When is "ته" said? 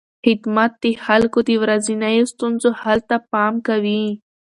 3.09-3.17